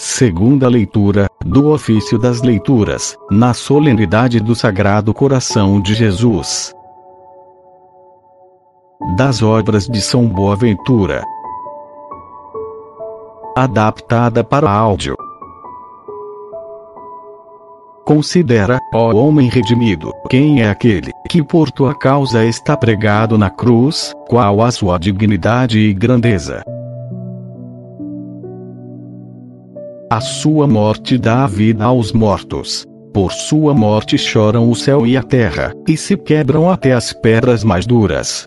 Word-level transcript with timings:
segunda 0.00 0.66
leitura, 0.66 1.28
do 1.44 1.68
ofício 1.68 2.18
das 2.18 2.40
leituras, 2.40 3.18
na 3.30 3.52
solenidade 3.52 4.40
do 4.40 4.54
Sagrado 4.54 5.12
Coração 5.12 5.78
de 5.78 5.92
Jesus. 5.92 6.74
Das 9.14 9.42
obras 9.42 9.86
de 9.86 10.00
São 10.00 10.26
Boaventura. 10.26 11.22
Adaptada 13.54 14.42
para 14.42 14.70
áudio. 14.70 15.14
Considera, 18.06 18.78
ó 18.94 19.12
homem 19.14 19.50
redimido, 19.50 20.14
quem 20.30 20.62
é 20.62 20.70
aquele 20.70 21.12
que 21.28 21.42
por 21.42 21.70
tua 21.70 21.94
causa 21.94 22.42
está 22.46 22.74
pregado 22.74 23.36
na 23.36 23.50
cruz, 23.50 24.14
qual 24.30 24.62
a 24.62 24.70
sua 24.70 24.98
dignidade 24.98 25.78
e 25.78 25.92
grandeza. 25.92 26.64
A 30.12 30.20
sua 30.20 30.66
morte 30.66 31.16
dá 31.16 31.46
vida 31.46 31.84
aos 31.84 32.12
mortos. 32.12 32.84
Por 33.14 33.30
sua 33.30 33.72
morte 33.72 34.18
choram 34.18 34.68
o 34.68 34.74
céu 34.74 35.06
e 35.06 35.16
a 35.16 35.22
terra, 35.22 35.72
e 35.86 35.96
se 35.96 36.16
quebram 36.16 36.68
até 36.68 36.92
as 36.92 37.12
pedras 37.12 37.62
mais 37.62 37.86
duras. 37.86 38.44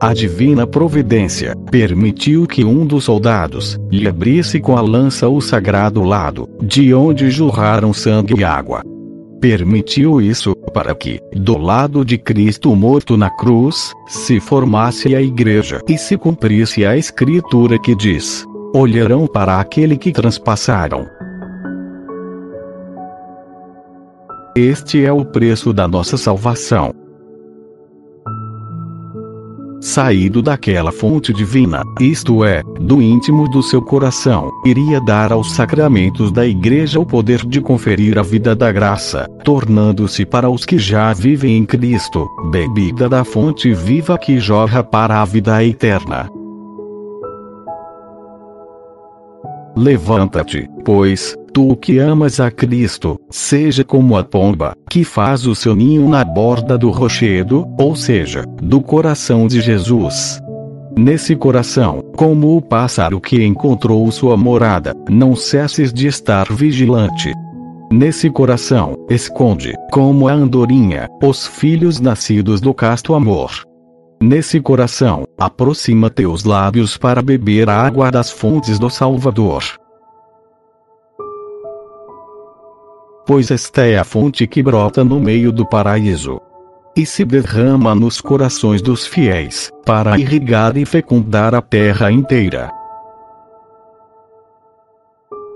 A 0.00 0.14
divina 0.14 0.68
providência 0.68 1.56
permitiu 1.68 2.46
que 2.46 2.64
um 2.64 2.86
dos 2.86 3.02
soldados 3.02 3.76
lhe 3.90 4.06
abrisse 4.06 4.60
com 4.60 4.76
a 4.76 4.80
lança 4.80 5.28
o 5.28 5.40
sagrado 5.40 6.04
lado, 6.04 6.48
de 6.62 6.94
onde 6.94 7.28
jorraram 7.28 7.92
sangue 7.92 8.38
e 8.38 8.44
água. 8.44 8.84
Permitiu 9.40 10.20
isso 10.20 10.54
para 10.72 10.94
que, 10.94 11.18
do 11.34 11.58
lado 11.58 12.04
de 12.04 12.18
Cristo 12.18 12.72
morto 12.76 13.16
na 13.16 13.30
cruz, 13.30 13.92
se 14.06 14.38
formasse 14.38 15.12
a 15.16 15.20
igreja 15.20 15.80
e 15.88 15.98
se 15.98 16.16
cumprisse 16.16 16.86
a 16.86 16.96
escritura 16.96 17.80
que 17.80 17.96
diz: 17.96 18.46
olharão 18.74 19.28
para 19.28 19.60
aquele 19.60 19.96
que 19.96 20.10
transpassaram. 20.10 21.06
Este 24.56 25.04
é 25.04 25.12
o 25.12 25.24
preço 25.24 25.72
da 25.72 25.86
nossa 25.86 26.16
salvação. 26.16 26.92
Saído 29.80 30.42
daquela 30.42 30.90
fonte 30.90 31.32
divina, 31.32 31.82
isto 32.00 32.44
é, 32.44 32.62
do 32.80 33.00
íntimo 33.00 33.48
do 33.48 33.62
seu 33.62 33.80
coração, 33.80 34.50
iria 34.64 35.00
dar 35.00 35.30
aos 35.30 35.52
sacramentos 35.52 36.32
da 36.32 36.44
Igreja 36.44 36.98
o 36.98 37.06
poder 37.06 37.46
de 37.46 37.60
conferir 37.60 38.18
a 38.18 38.22
vida 38.22 38.56
da 38.56 38.72
graça, 38.72 39.28
tornando-se 39.44 40.24
para 40.24 40.50
os 40.50 40.64
que 40.64 40.78
já 40.78 41.12
vivem 41.12 41.56
em 41.58 41.64
Cristo, 41.64 42.26
bebida 42.50 43.08
da 43.08 43.22
fonte 43.22 43.72
viva 43.72 44.18
que 44.18 44.40
jorra 44.40 44.82
para 44.82 45.20
a 45.20 45.24
vida 45.24 45.62
eterna. 45.62 46.28
Levanta-te, 49.76 50.68
pois, 50.84 51.34
tu 51.52 51.74
que 51.74 51.98
amas 51.98 52.38
a 52.38 52.50
Cristo, 52.50 53.18
seja 53.28 53.82
como 53.82 54.16
a 54.16 54.22
pomba, 54.22 54.76
que 54.88 55.02
faz 55.02 55.46
o 55.46 55.54
seu 55.54 55.74
ninho 55.74 56.08
na 56.08 56.24
borda 56.24 56.78
do 56.78 56.90
rochedo, 56.90 57.66
ou 57.78 57.96
seja, 57.96 58.44
do 58.62 58.80
coração 58.80 59.48
de 59.48 59.60
Jesus. 59.60 60.40
Nesse 60.96 61.34
coração, 61.34 62.00
como 62.16 62.56
o 62.56 62.62
pássaro 62.62 63.20
que 63.20 63.44
encontrou 63.44 64.08
sua 64.12 64.36
morada, 64.36 64.94
não 65.10 65.34
cesses 65.34 65.92
de 65.92 66.06
estar 66.06 66.46
vigilante. 66.52 67.32
Nesse 67.90 68.30
coração, 68.30 68.96
esconde, 69.10 69.74
como 69.90 70.28
a 70.28 70.32
andorinha, 70.32 71.08
os 71.20 71.48
filhos 71.48 72.00
nascidos 72.00 72.60
do 72.60 72.72
casto 72.72 73.12
amor. 73.12 73.50
Nesse 74.26 74.58
coração, 74.58 75.28
aproxima 75.36 76.08
teus 76.08 76.44
lábios 76.44 76.96
para 76.96 77.20
beber 77.20 77.68
a 77.68 77.76
água 77.76 78.10
das 78.10 78.30
fontes 78.30 78.78
do 78.78 78.88
Salvador. 78.88 79.62
Pois 83.26 83.50
esta 83.50 83.82
é 83.82 83.98
a 83.98 84.02
fonte 84.02 84.46
que 84.46 84.62
brota 84.62 85.04
no 85.04 85.20
meio 85.20 85.52
do 85.52 85.68
paraíso 85.68 86.40
e 86.96 87.04
se 87.04 87.22
derrama 87.22 87.94
nos 87.94 88.18
corações 88.18 88.80
dos 88.80 89.06
fiéis, 89.06 89.70
para 89.84 90.18
irrigar 90.18 90.74
e 90.78 90.86
fecundar 90.86 91.54
a 91.54 91.60
terra 91.60 92.10
inteira. 92.10 92.70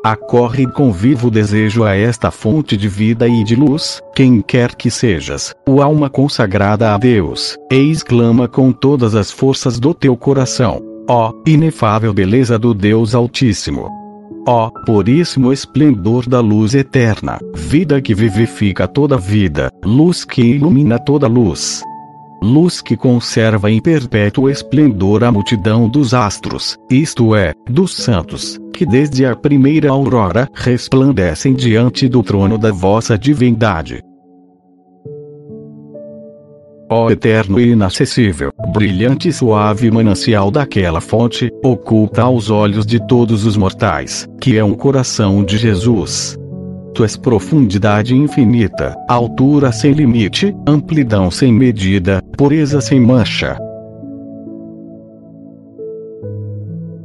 Acorre 0.04 0.64
com 0.66 0.92
vivo 0.92 1.28
desejo 1.28 1.84
a 1.84 1.94
esta 1.94 2.31
fonte 2.31 2.76
de 2.76 2.88
vida 2.88 3.26
e 3.26 3.42
de 3.42 3.56
luz, 3.56 4.00
quem 4.14 4.41
quer 4.41 4.76
que 4.76 4.91
sejas, 4.91 5.54
o 5.66 5.82
alma 5.82 6.09
consagrada 6.09 6.94
a 6.94 6.98
Deus, 6.98 7.56
e 7.70 7.91
exclama 7.91 8.47
com 8.47 8.70
todas 8.70 9.16
as 9.16 9.32
forças 9.32 9.81
do 9.81 9.92
teu 9.92 10.16
coração: 10.16 10.81
Ó, 11.09 11.31
oh, 11.31 11.42
inefável 11.48 12.14
beleza 12.14 12.59
do 12.59 12.72
Deus 12.72 13.14
Altíssimo! 13.14 13.88
Ó, 14.47 14.69
oh, 14.69 14.84
puríssimo 14.84 15.53
esplendor 15.53 16.28
da 16.28 16.41
luz 16.41 16.75
eterna, 16.75 17.38
vida 17.54 18.00
que 18.00 18.15
vivifica 18.15 18.86
toda 18.86 19.19
vida, 19.19 19.69
luz 19.84 20.25
que 20.25 20.41
ilumina 20.41 20.98
toda 20.98 21.26
luz 21.26 21.82
luz 22.43 22.81
que 22.81 22.97
conserva 22.97 23.71
em 23.71 23.81
perpétuo 23.81 24.49
esplendor 24.49 25.25
a 25.25 25.32
multidão 25.32 25.88
dos 25.88 26.15
astros, 26.15 26.76
isto 26.91 27.34
é, 27.34 27.53
dos 27.69 27.94
santos, 27.94 28.59
que 28.72 28.87
desde 28.87 29.26
a 29.26 29.34
primeira 29.34 29.91
aurora 29.91 30.48
resplandecem 30.54 31.54
diante 31.54 32.09
do 32.09 32.22
trono 32.22 32.56
da 32.56 32.72
vossa 32.72 33.19
divindade. 33.19 34.03
Ó 36.91 37.10
eterno 37.10 37.60
e 37.60 37.72
inacessível, 37.72 38.50
brilhante 38.72 39.28
e 39.28 39.32
suave 39.32 39.91
manancial 39.91 40.50
daquela 40.50 41.03
fonte, 41.03 41.50
oculta 41.62 42.22
aos 42.22 42.48
olhos 42.48 42.87
de 42.87 43.04
todos 43.06 43.44
os 43.44 43.59
mortais, 43.59 44.27
que 44.41 44.56
é 44.56 44.65
um 44.65 44.75
coração 44.75 45.44
de 45.44 45.59
Jesus. 45.59 46.38
És 47.04 47.16
profundidade 47.16 48.14
infinita, 48.14 48.94
altura 49.09 49.70
sem 49.72 49.92
limite, 49.92 50.54
amplidão 50.66 51.31
sem 51.31 51.53
medida, 51.53 52.22
pureza 52.36 52.81
sem 52.81 53.00
mancha. 53.00 53.56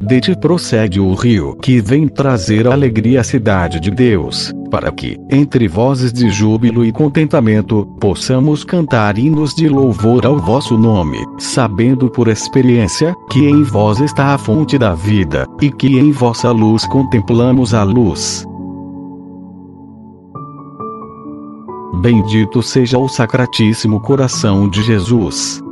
De 0.06 0.20
ti 0.20 0.36
procede 0.36 1.00
o 1.00 1.14
rio 1.14 1.56
que 1.56 1.80
vem 1.80 2.10
trazer 2.10 2.68
alegria 2.68 3.22
à 3.22 3.24
cidade 3.24 3.80
de 3.80 3.90
Deus, 3.90 4.52
para 4.70 4.92
que, 4.92 5.18
entre 5.32 5.66
vozes 5.68 6.12
de 6.12 6.30
júbilo 6.30 6.84
e 6.84 6.92
contentamento, 6.92 7.86
possamos 8.02 8.66
cantar 8.66 9.18
hinos 9.18 9.56
de 9.56 9.70
louvor 9.70 10.26
ao 10.26 10.38
vosso 10.38 10.78
nome, 10.78 11.20
sabendo 11.40 12.10
por 12.10 12.28
experiência 12.28 13.16
que 13.30 13.48
em 13.48 13.64
vós 13.64 14.02
está 14.02 14.34
a 14.34 14.38
fonte 14.38 14.78
da 14.78 14.94
vida, 14.94 15.48
e 15.62 15.72
que 15.72 15.98
em 15.98 16.12
vossa 16.12 16.52
luz 16.52 16.86
contemplamos 16.86 17.74
a 17.74 17.84
luz. 17.84 18.46
Bendito 22.04 22.62
seja 22.62 22.98
o 22.98 23.08
Sacratíssimo 23.08 23.98
Coração 23.98 24.68
de 24.68 24.84
Jesus. 24.84 25.64